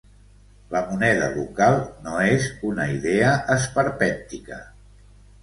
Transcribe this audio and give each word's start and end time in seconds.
La 0.75 0.79
moneda 0.85 1.27
local 1.35 1.77
no 2.07 2.23
és 2.31 2.47
una 2.71 2.89
idea 2.95 3.35
esperpèntica. 3.59 4.61